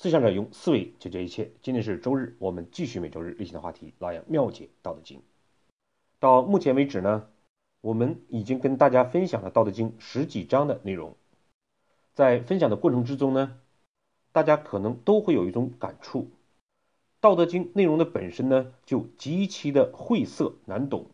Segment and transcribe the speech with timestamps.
[0.00, 1.50] 思想者用思维解决一切。
[1.60, 5.18] 今天是周日，我们继续每周日例行的话题，老杨妙解《道德经》。
[6.20, 7.28] 到目前为止呢，
[7.80, 11.16] 我们已经跟大家分享了《道德经》十几章的内容。
[12.14, 13.58] 在分享的过程之中呢，
[14.30, 16.20] 大家可能都会有一种感触，
[17.18, 21.06] 《道德经》内容的本身呢就极其的晦涩难懂，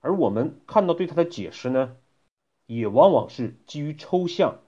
[0.00, 1.98] 而我们看到对它的解释呢，
[2.64, 4.60] 也往往是基于抽象、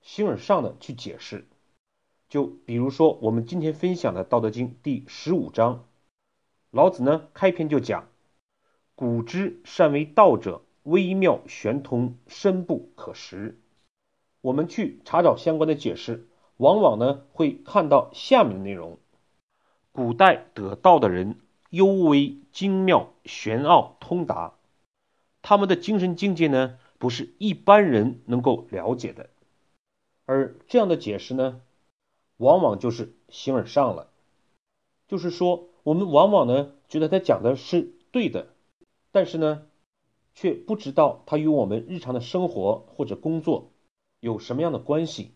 [0.00, 1.44] 形而上的去解释。
[2.34, 5.84] 就比如说，我们今天分享的《道德经》第十五章，
[6.72, 8.08] 老子呢开篇就讲
[8.96, 13.60] ：“古之善为道者，微妙玄通，深不可识。”
[14.42, 16.26] 我们去查找相关的解释，
[16.56, 18.98] 往往呢会看到下面的内容：
[19.92, 21.38] 古代得道的人，
[21.70, 24.54] 幽微精妙、玄奥通达，
[25.40, 29.30] 他们的精神境界呢，不是一般人能够了解的。
[30.26, 31.60] 而这样的解释呢？
[32.38, 34.10] 往往就是形而上了，
[35.06, 38.48] 就是说，我们往往呢觉得他讲的是对的，
[39.12, 39.66] 但是呢，
[40.34, 43.70] 却不知道他与我们日常的生活或者工作
[44.20, 45.32] 有什么样的关系，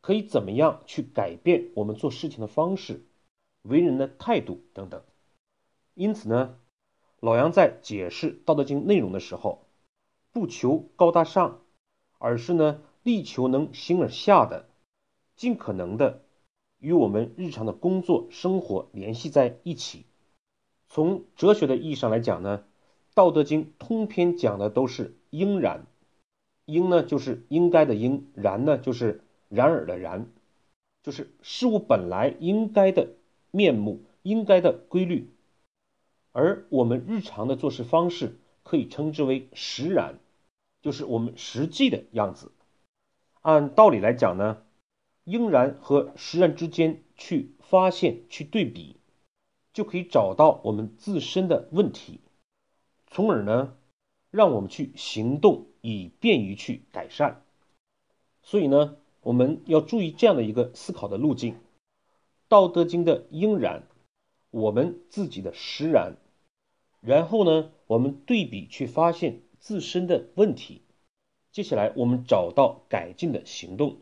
[0.00, 3.04] 可以怎么样去改变我们做事情的方式、
[3.62, 5.02] 为人的态度等等。
[5.94, 6.56] 因此呢，
[7.18, 9.66] 老杨在解释《道德经》内容的时候，
[10.30, 11.62] 不求高大上，
[12.18, 14.68] 而是呢力求能形而下的，
[15.34, 16.22] 尽可能的。
[16.80, 20.04] 与我们日常的工作生活联系在一起。
[20.88, 22.58] 从哲学的意义上来讲呢，
[23.14, 25.86] 《道德经》通篇讲的都是应然。
[26.64, 30.30] 应呢就是应该的应，然呢就是然而的然，
[31.02, 33.08] 就是事物本来应该的
[33.50, 35.30] 面目、应该的规律。
[36.32, 40.18] 而我们日常的做事方式可以称之为实然，
[40.82, 42.52] 就是我们实际的样子。
[43.40, 44.62] 按道理来讲呢。
[45.28, 48.96] 应然和实然之间去发现、去对比，
[49.74, 52.20] 就可以找到我们自身的问题，
[53.08, 53.76] 从而呢，
[54.30, 57.42] 让我们去行动，以便于去改善。
[58.42, 61.52] 所以呢，我们要注意这样的一个思考的路径：
[62.48, 63.82] 《道德经》的应然，
[64.50, 66.16] 我们自己的实然，
[67.02, 70.80] 然后呢，我们对比去发现自身的问题，
[71.52, 73.98] 接下来我们找到改进的行动。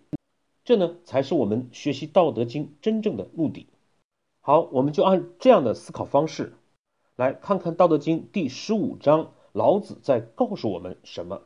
[0.66, 3.68] 这呢，才是我们学习《道德经》真正的目的。
[4.40, 6.54] 好，我们就按这样的思考方式，
[7.14, 11.42] 来看看《道德经》第十五章，老子在告诉我们什么？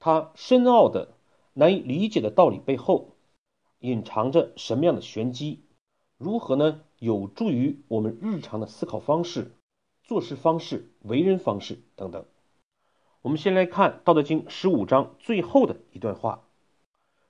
[0.00, 1.14] 他深奥的、
[1.52, 3.14] 难以理解的道理背后，
[3.78, 5.62] 隐藏着什么样的玄机？
[6.16, 6.80] 如何呢？
[6.98, 9.52] 有助于我们日常的思考方式、
[10.02, 12.24] 做事方式、为人方式等等。
[13.22, 16.48] 我们先来看《道德经》十五章最后的一段话：“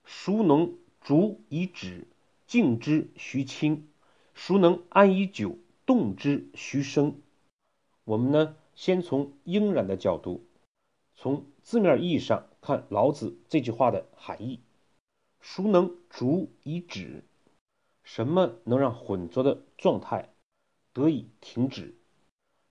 [0.04, 2.06] 孰能？”竹以止，
[2.46, 3.88] 静之徐清，
[4.34, 7.22] 孰能安以久，动之徐生？
[8.04, 10.44] 我们呢，先从应然的角度，
[11.14, 14.60] 从字面意义上看老子这句话的含义。
[15.40, 17.24] 孰能竹以止？
[18.04, 20.34] 什么能让浑浊的状态
[20.92, 21.94] 得以停止？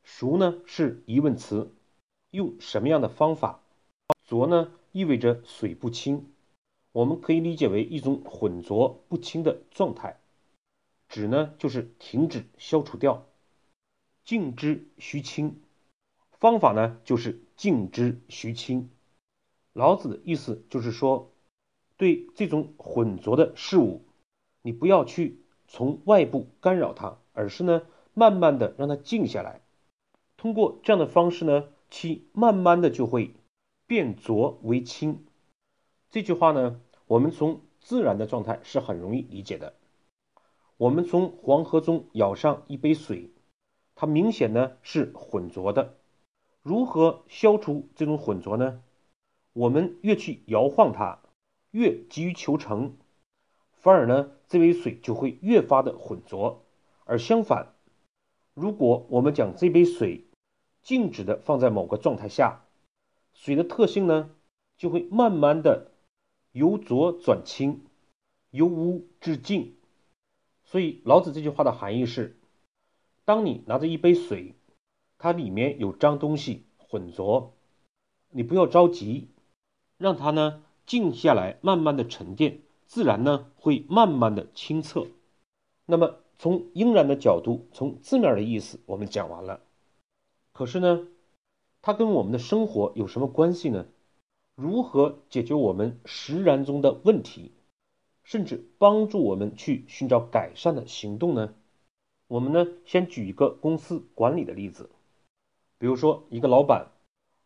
[0.04, 1.74] 孰呢是疑问词，
[2.30, 3.62] 用什么样的方法？
[4.24, 6.32] 浊呢意味着水不清。
[6.98, 10.20] 我们可以理解为一种浑浊不清的状态，
[11.08, 13.28] 止呢就是停止、消除掉。
[14.24, 15.62] 静之须清，
[16.32, 18.90] 方法呢就是静之须清。
[19.74, 21.30] 老子的意思就是说，
[21.98, 24.02] 对这种浑浊的事物，
[24.64, 27.84] 你不要去从外部干扰它，而是呢
[28.16, 29.62] 慢慢的让它静下来。
[30.36, 33.36] 通过这样的方式呢，其慢慢的就会
[33.86, 35.24] 变浊为清。
[36.10, 36.82] 这句话呢。
[37.08, 39.74] 我们从自然的状态是很容易理解的。
[40.76, 43.32] 我们从黄河中舀上一杯水，
[43.96, 45.96] 它明显呢是浑浊的。
[46.62, 48.84] 如何消除这种浑浊呢？
[49.54, 51.20] 我们越去摇晃它，
[51.72, 52.98] 越急于求成，
[53.72, 56.66] 反而呢这杯水就会越发的浑浊。
[57.06, 57.74] 而相反，
[58.54, 60.26] 如果我们将这杯水
[60.84, 62.66] 静止的放在某个状态下，
[63.34, 64.36] 水的特性呢
[64.78, 65.94] 就会慢慢的。
[66.58, 67.82] 由浊转清，
[68.50, 69.76] 由污至净。
[70.66, 72.36] 所以老子这句话的含义是：
[73.26, 74.56] 当你拿着一杯水，
[75.18, 77.54] 它里面有脏东西混浊，
[78.32, 79.30] 你不要着急，
[79.98, 85.08] 让它呢静下来，慢慢的沉淀，自然呢会慢慢的清澈。
[85.86, 89.62] 那么从应然的角度，从字面的意思，我们讲完了。
[90.52, 91.08] 可是呢，
[91.82, 93.86] 它跟我们的生活有什么关系呢？
[94.60, 97.52] 如何解决我们实然中的问题？
[98.24, 101.54] 甚至帮助我们去寻找改善的行动呢？
[102.28, 104.90] 我们呢，先举一个公司管理的例子，
[105.78, 106.88] 比如说一个老板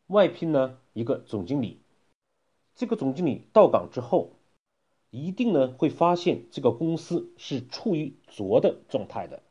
[0.08, 1.81] 外聘呢一个总经理，
[2.75, 4.31] 这个总经理到岗之后，
[5.10, 9.44] 一定呢会发现这个公司是处于浊的状态的，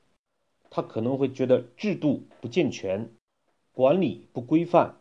[0.71, 3.13] 他可能会觉得制度不健全，
[3.73, 4.97] 管理不规范，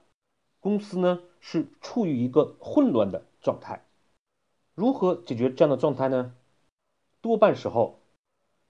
[0.60, 3.86] 公司呢是处于一个混乱的状态。
[4.76, 6.36] 如何解决这样的状态呢？
[7.22, 8.00] 多半时候，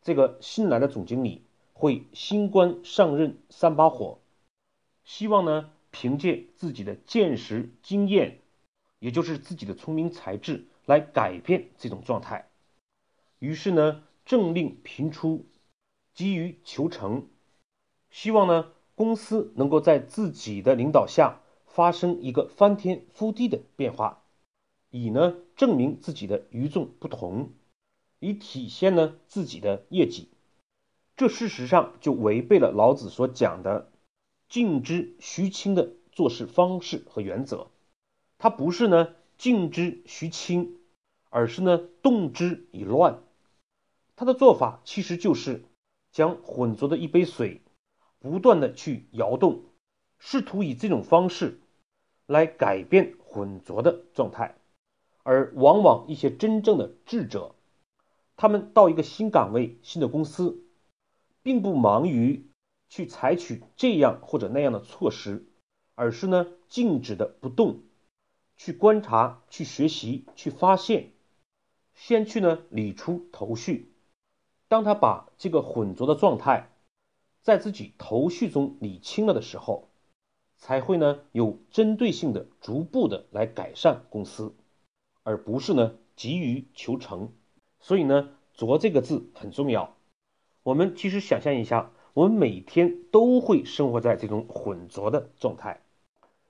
[0.01, 1.45] 这个新来的总经理。
[1.71, 4.19] 会新官上任三把火，
[5.05, 8.41] 希望呢凭借自己的见识经验，
[8.99, 12.49] 也就是自己的聪明才智来改变这种状态。
[13.39, 15.45] 于是呢政令频出，
[16.13, 17.29] 急于求成，
[18.09, 21.39] 希望呢公司能够在自己的领导下
[21.79, 24.21] 发生一个翻天覆地的变化，
[24.89, 27.53] 以呢证明自己的与众不同，
[28.19, 30.27] 以体现呢自己的业绩。
[31.15, 33.93] 这事实上就违背了老子所讲的
[34.49, 37.67] “静之徐清”的做事方式和原则。
[38.37, 40.79] 他不是呢静之徐清，
[41.29, 43.23] 而是呢动之以乱。
[44.17, 45.63] 他的做法其实就是
[46.11, 47.61] 将浑浊的一杯水
[48.19, 49.63] 不断的去摇动，
[50.17, 51.61] 试图以这种方式
[52.29, 54.55] 来改变浑浊的状态。
[55.23, 57.53] 而往往一些真正的智者，
[58.37, 60.63] 他们到一个新岗位、新的公司。
[61.41, 62.51] 并不忙于
[62.89, 65.47] 去采取这样或者那样的措施，
[65.95, 67.79] 而是呢静止的不动，
[68.57, 71.13] 去观察、去学习、去发现，
[71.95, 73.93] 先去呢理出头绪。
[74.67, 76.69] 当他把这个混浊的状态
[77.41, 79.88] 在自己头绪中理清了的时候，
[80.59, 84.53] 才会呢有针对性的、逐步的来改善公司，
[85.23, 87.31] 而不是呢急于求成。
[87.79, 89.95] 所以呢“浊”这个字很重要。
[90.63, 95.81] 我们其实想象一下，我们每天都会生活在这种混浊的状态。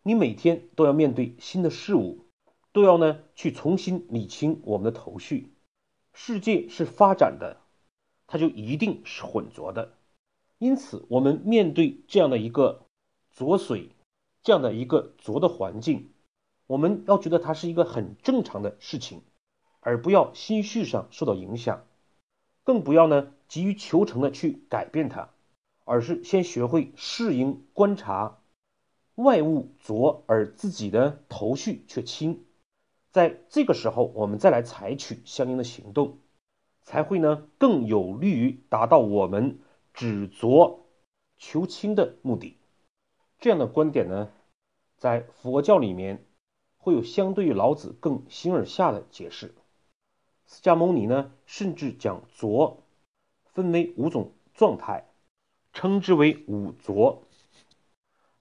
[0.01, 2.25] 你每天都要面对新的事物，
[2.73, 5.53] 都要呢去重新理清我们的头绪。
[6.13, 7.57] 世界是发展的，
[8.25, 9.93] 它就一定是混浊的。
[10.57, 12.87] 因此，我们面对这样的一个
[13.31, 13.89] 浊水，
[14.43, 16.11] 这样的一个浊的环境，
[16.67, 19.21] 我们要觉得它是一个很正常的事情，
[19.79, 21.85] 而不要心绪上受到影响。
[22.63, 25.29] 更不要呢急于求成的去改变它，
[25.83, 28.39] 而是先学会适应观察，
[29.15, 32.45] 外物浊而自己的头绪却清，
[33.09, 36.19] 在这个时候我们再来采取相应的行动，
[36.83, 39.59] 才会呢更有利于达到我们
[39.93, 40.85] 止浊
[41.39, 42.58] 求清的目的。
[43.39, 44.29] 这样的观点呢，
[44.97, 46.25] 在佛教里面
[46.77, 49.53] 会有相对于老子更形而下的解释。
[50.45, 52.83] 释迦牟尼呢，甚至将浊
[53.45, 55.05] 分为五种状态，
[55.73, 57.23] 称之为五浊。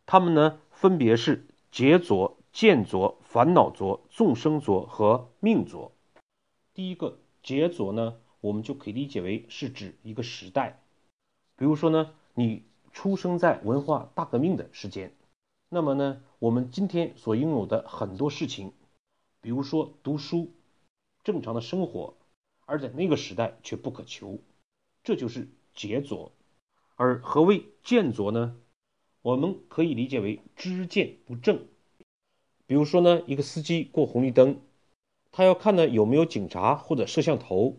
[0.06, 5.92] 它们呢，分别是劫浊、见浊、烦恼浊、众生浊和命浊。
[6.74, 10.80] 第一个劫浊呢，我们就可以理解为是指一个时代，
[11.56, 15.12] 比如说呢，你出生在文化大革命的时间，
[15.68, 18.72] 那么呢，我们今天所拥有的很多事情，
[19.40, 20.52] 比如说读书。
[21.24, 22.14] 正常的生活，
[22.64, 24.38] 而在那个时代却不可求，
[25.04, 26.32] 这就是劫浊。
[26.96, 28.56] 而何谓见浊呢？
[29.20, 31.66] 我们可以理解为知见不正。
[32.66, 34.60] 比如说呢，一个司机过红绿灯，
[35.30, 37.76] 他要看呢有没有警察或者摄像头，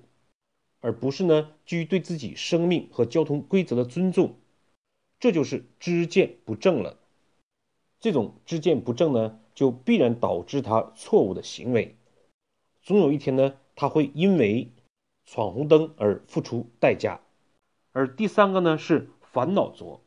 [0.80, 4.36] 而不是呢基于对自己生命和交通规则的尊重，
[5.20, 6.98] 这就是知见不正了。
[8.00, 11.98] 这种知见不正呢，就必然导致他错误的行为。
[12.82, 14.72] 总有一天呢，他会因为
[15.26, 17.20] 闯红灯而付出代价。
[17.92, 20.02] 而第三个呢是烦恼浊，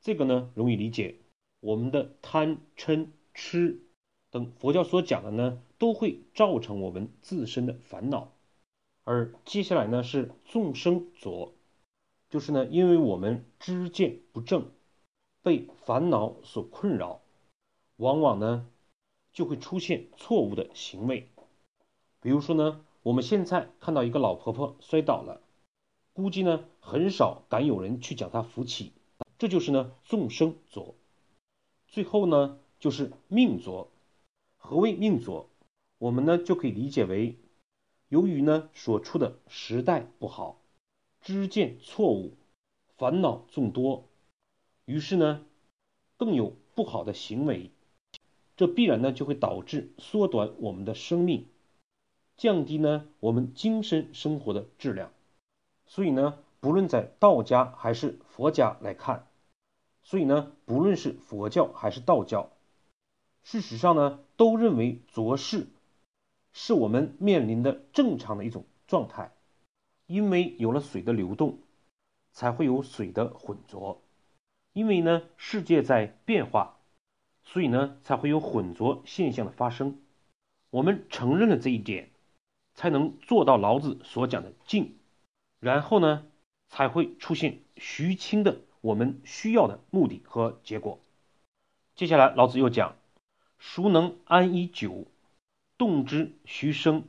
[0.00, 1.16] 这个呢容易理解，
[1.58, 3.80] 我们的贪嗔痴
[4.30, 8.32] 等佛教所讲的呢，都会造成我们自身的烦恼。
[9.02, 11.52] 而接下来呢是众生浊，
[12.30, 14.70] 就是呢因为我们知见不正，
[15.42, 17.20] 被烦恼所困扰，
[17.96, 18.68] 往往呢
[19.32, 21.28] 就会出现错误的行为。
[22.20, 25.40] 比如说呢，我们现在看到一个老婆婆摔倒了，
[26.12, 28.92] 估计呢很少敢有人去将她扶起，
[29.38, 30.94] 这就是呢众生浊。
[31.86, 33.88] 最后呢就是命浊。
[34.58, 35.48] 何谓命浊？
[35.96, 37.36] 我们呢就可以理解为，
[38.08, 40.57] 由于呢所处的时代不好，
[41.28, 42.38] 知见错误，
[42.96, 44.08] 烦恼众多，
[44.86, 45.44] 于是呢
[46.16, 47.70] 更有不好的行为，
[48.56, 51.46] 这必然呢就会导致缩短我们的生命。
[52.38, 55.12] 降低呢我们精神生活的质量。
[55.86, 59.26] 所以呢，不论在道家还是佛家来看，
[60.02, 62.50] 所以呢，不论是佛教还是道教，
[63.42, 65.66] 事实上呢，都认为浊世
[66.54, 69.30] 是我们面临的正常的一种状态，
[70.08, 71.58] 因为有了水的流动，
[72.32, 74.02] 才会有水的混浊，
[74.72, 76.74] 因为呢，世界在变化。
[77.44, 80.00] 所以呢，才会有混浊现象的发生。
[80.70, 82.10] 我们承认了这一点，
[82.74, 84.98] 才能做到老子所讲的静。
[85.60, 86.26] 然后呢，
[86.68, 91.00] 才会出现徐清的我们需要的目的和结果。
[91.94, 92.96] 接下来，老子又讲：
[93.58, 95.06] 孰能安以久，
[95.76, 97.04] 动之徐生？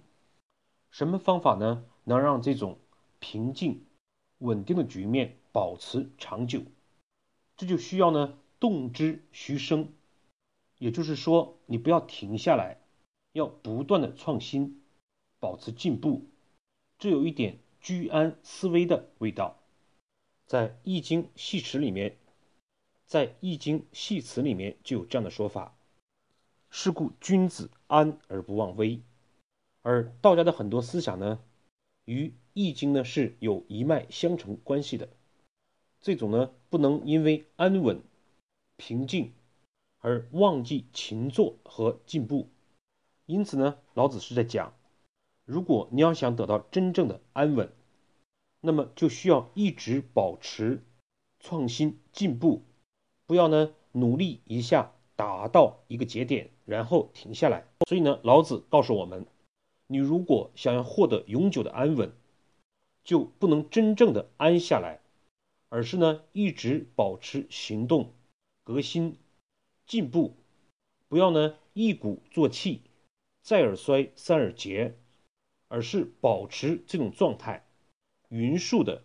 [0.89, 1.86] 什么方法呢？
[2.06, 2.79] 能让这种
[3.20, 3.86] 平静、
[4.40, 6.64] 稳定的局面保持长久？
[7.58, 9.94] 这就需要呢，动之徐生。
[10.78, 12.82] 也就是说，你不要停下来，
[13.34, 14.82] 要不断的创新，
[15.40, 16.30] 保持进步。
[16.98, 19.58] 这有一点居安思危的味道。
[20.46, 22.18] 在《易经》系辞里面，
[23.06, 25.78] 在《易经》系辞里面就有这样的说法
[26.72, 29.02] ：“是故君子安而不忘危。”
[29.84, 31.40] 而道家的很多思想呢，
[32.06, 35.10] 与《易经》呢是有一脉相承关系的。
[36.01, 38.01] 这种呢，不能因为安稳、
[38.77, 39.32] 平静。
[40.01, 42.48] 而忘记勤作和进步，
[43.25, 44.74] 因此呢，老子是在讲，
[45.44, 47.70] 如果你要想得到真正的安稳，
[48.62, 50.82] 那么就需要一直保持
[51.41, 52.63] 创新进步，
[53.25, 57.65] 不要呢努力一下达到一个节点，然后停下来。
[57.86, 59.25] 所以呢，老子告诉我们，
[59.88, 62.13] 你如果想要获得永久的安稳，
[63.10, 65.00] 就不能真正的安下来，
[65.70, 68.13] 而是呢一直保持行动、
[68.63, 69.18] 革新。
[69.88, 70.36] 进步，
[71.08, 72.84] 不要呢一鼓作气，
[73.42, 74.96] 再而衰，三而竭，
[75.70, 77.66] 而是保持这种状态，
[78.28, 79.01] 匀速的、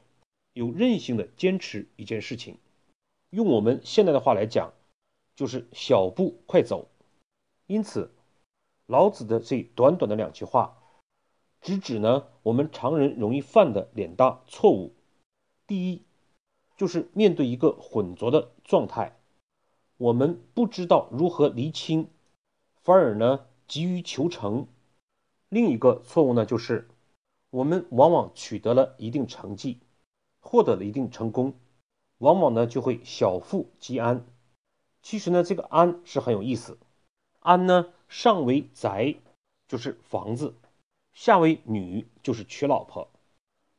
[0.53, 2.59] 有韧性的坚持一件事情。
[3.31, 4.75] 用我们现在的话来讲，
[5.35, 6.91] 就是小步快走。
[7.67, 8.11] 因此，
[8.85, 10.84] 老子的这短短的两句话，
[11.65, 14.93] 直指呢我们常人容易犯的两大错误。
[15.67, 16.03] 第一，
[16.77, 19.19] 就是面对一个混浊的状态。
[19.97, 22.11] 我们不知道如何厘清，
[22.83, 24.67] 反而呢急于求成。
[25.49, 26.87] 另一个错误呢，就是
[27.49, 29.81] 我们往往取得了一定成绩，
[30.41, 31.55] 获得了一定成功，
[32.19, 34.27] 往往呢就会小富即安。
[35.01, 36.77] 其实呢，这个安是很有意思。
[37.41, 39.15] 安呢，上为宅，
[39.67, 40.53] 就是房子；
[41.15, 43.09] 下为女，就是娶老婆。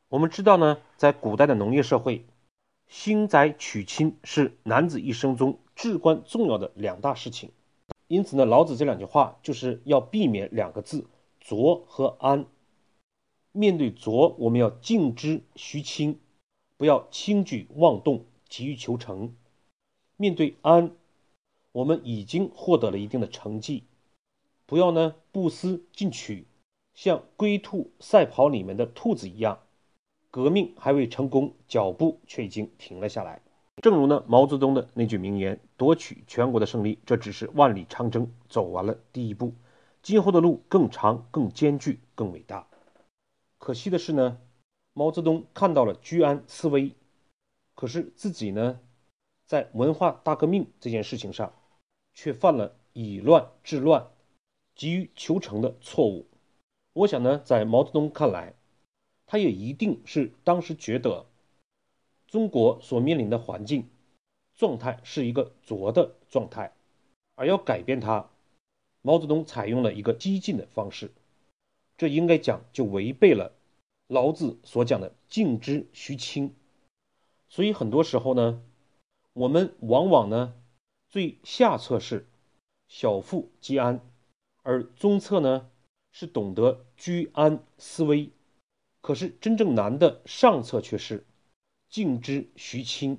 [0.08, 2.24] 我们知道呢，在古代的农业社会，
[2.88, 5.58] 兴宅娶亲是男子一生中。
[5.74, 7.50] 至关重要的两大事情，
[8.08, 11.06] 因此呢，老子这两句话就是要避免两个字
[11.38, 12.46] “浊”和“安”。
[13.52, 16.18] 面对浊，我们要静之徐清，
[16.78, 19.34] 不要轻举妄动，急于求成；
[20.16, 20.92] 面对安，
[21.72, 23.84] 我们已经获得了一定的成绩，
[24.64, 26.46] 不要呢不思进取，
[26.96, 29.60] 像龟兔赛跑里面的兔子一样，
[30.30, 33.42] 革命还未成功，脚步却已经停了下来。
[33.82, 39.52] 正如呢毛泽东的那句名言：“夺取全国的胜利，这只是万里长征走完了第一步，
[40.00, 42.66] 今后的路更长、更艰巨、更伟大。”
[43.60, 44.38] 可惜的是呢，
[44.94, 46.92] 毛泽东看到了居安思危，
[47.74, 48.80] 可是自己呢，
[49.44, 51.52] 在文化大革命这件事情上，
[52.14, 54.06] 却犯了以乱治乱、
[54.74, 56.24] 急于求成的错误。
[56.96, 58.54] 我想呢，在毛泽东看来，
[59.26, 61.26] 他也一定是当时觉得。
[62.26, 63.88] 中国所面临的环境
[64.54, 66.72] 状态是一个浊的状态，
[67.34, 68.30] 而要改变它，
[69.02, 71.12] 毛泽东采用了一个激进的方式，
[71.98, 73.52] 这应该讲就违背了
[74.06, 76.54] 老子所讲的“静之徐清”。
[77.48, 78.62] 所以很多时候呢，
[79.34, 80.54] 我们往往呢
[81.10, 82.26] 最下策是
[82.88, 84.00] 小富即安，
[84.62, 85.70] 而中策呢
[86.18, 88.30] 是懂得居安思危，
[89.02, 91.26] 可是真正难的上策却是。
[91.90, 93.18] 静之徐清，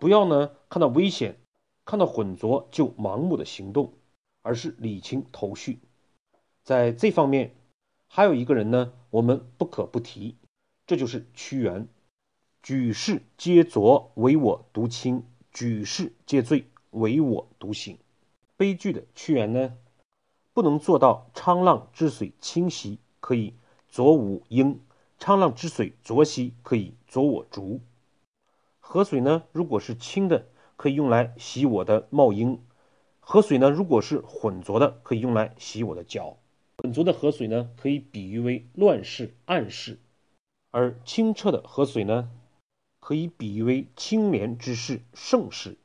[0.00, 1.38] 不要呢看到危险，
[1.84, 3.92] 看到混浊就盲目的行动，
[4.42, 5.78] 而是理清头绪。
[6.64, 7.54] 在这方面，
[8.08, 10.34] 还有一个人呢，我们不可不提，
[10.88, 11.86] 这就是屈原。
[12.64, 15.22] 举世皆浊，唯我独清；
[15.52, 17.96] 举世皆醉，唯我独醒。
[18.56, 19.78] 悲剧的屈原呢，
[20.58, 23.54] 不能做到沧浪之水清兮，可以
[23.92, 24.80] 濯吾缨。
[25.20, 27.80] 沧浪之水浊兮，可以濯我足。
[28.80, 32.58] 河水呢，如果是清的，可以用来洗我的帽缨；
[33.20, 36.38] 河水呢，如果是浑浊的，可以用来洗我的脚。
[36.78, 39.98] 浑浊的河水呢，可以比喻为乱世暗世；
[40.72, 42.28] 而清澈的河水呢，
[42.98, 45.78] 可以比喻为清廉之士盛世。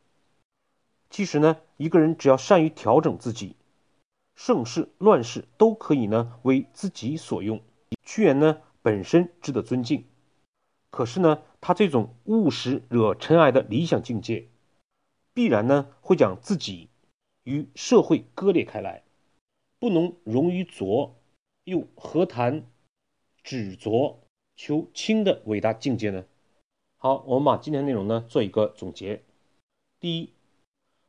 [1.11, 3.55] 其实呢，一个人只要善于调整自己，
[4.35, 7.61] 盛世乱世都可以呢为自己所用。
[8.03, 10.05] 屈原呢本身值得尊敬，
[10.89, 14.47] 可是呢，他这种务实惹尘埃的理想境界，
[15.33, 16.89] 必然呢会将自己
[17.43, 19.03] 与社会割裂开来。
[19.79, 21.15] 不能溶于浊，
[21.63, 22.65] 又何谈
[23.43, 24.19] 止浊
[24.55, 26.25] 求清的伟大境界呢？
[26.97, 29.23] 好，我们把今天内容呢做一个总结。
[29.99, 30.33] 第一。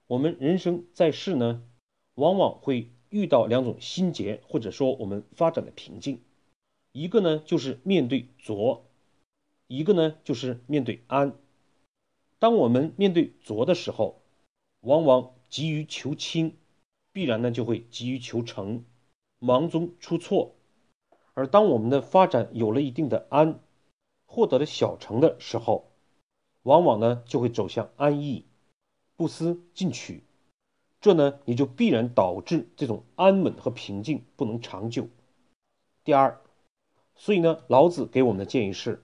[0.06, 1.62] 我们人生在世呢，
[2.14, 6.20] 往往会遇到两种心结，或者说我们发展的瓶颈。
[6.90, 8.84] 一个呢就是面对浊，
[9.68, 11.36] 一个呢就是面对安。
[12.40, 14.20] 当我们面对浊的时候，
[14.80, 16.56] 往往急于求清，
[17.12, 18.84] 必然呢就会急于求成，
[19.38, 20.56] 忙中出错。
[21.34, 23.60] 而当我们的发展有了一定的安，
[24.26, 25.92] 获得了小成的时候，
[26.64, 28.46] 往往呢就会走向安逸。
[29.14, 30.24] 不思进取，
[31.04, 35.06] 这呢也就必然导致这种安稳和平静不能长久。
[36.02, 36.40] 第二，
[37.14, 39.02] 所以呢，老子给我们的建议是：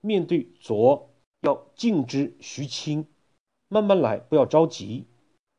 [0.00, 3.04] 面对浊要静之徐清，
[3.66, 5.06] 慢慢来，不要着急，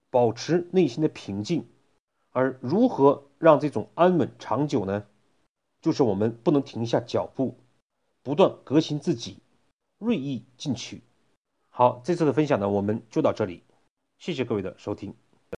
[0.09, 1.67] 保持内心的平静。
[2.29, 5.05] 而如何让这种安稳长久呢？
[5.81, 7.57] 就是我们不能停下脚步，
[8.23, 9.39] 不断革新自己，
[9.97, 11.01] 锐意进取。
[11.69, 13.63] 好，这次的分享呢，我们就到这里。
[14.19, 15.13] 谢谢各位的收听。